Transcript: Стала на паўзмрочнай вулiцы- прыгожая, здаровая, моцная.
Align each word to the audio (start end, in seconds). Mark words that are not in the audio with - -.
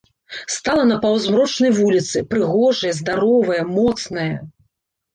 Стала 0.53 0.85
на 0.91 0.97
паўзмрочнай 1.03 1.71
вулiцы- 1.81 2.17
прыгожая, 2.33 2.93
здаровая, 3.03 3.63
моцная. 3.79 4.31